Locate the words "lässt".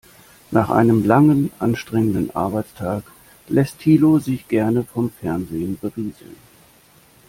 3.49-3.77